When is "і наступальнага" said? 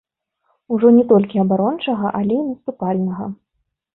2.39-3.29